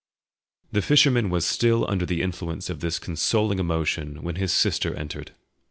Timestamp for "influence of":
2.23-2.79